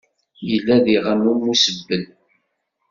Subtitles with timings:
[0.49, 2.03] Yella diɣen umusebbel.